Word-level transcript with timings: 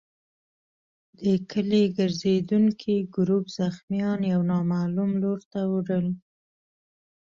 د 1.21 1.21
کلي 1.51 1.83
ګرزېدونکي 1.97 2.95
ګروپ 3.15 3.45
زخمیان 3.59 4.19
يو 4.33 4.41
نامعلوم 4.51 5.11
لور 5.21 5.39
ته 5.51 5.59
وړل. 5.73 6.07